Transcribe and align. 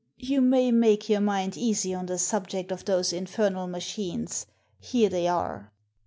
"You 0.17 0.41
may 0.41 0.71
make 0.71 1.09
your 1.09 1.21
mind 1.21 1.55
easy 1.55 1.93
on 1.93 2.07
the 2.07 2.17
subject 2.17 2.71
of 2.71 2.85
those 2.85 3.13
infernal 3.13 3.67
machines. 3.67 4.47
Here 4.79 5.09
they 5.09 5.27
are." 5.27 5.71